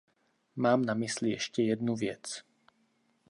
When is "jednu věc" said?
1.63-2.43